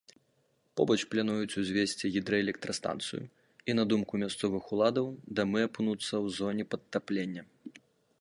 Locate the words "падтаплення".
6.73-7.43